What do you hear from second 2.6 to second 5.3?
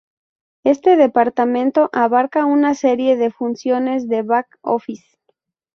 serie de funciones de back office.